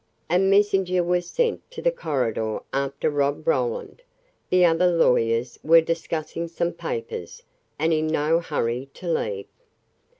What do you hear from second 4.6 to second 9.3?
other lawyers were discussing some papers, and in no hurry to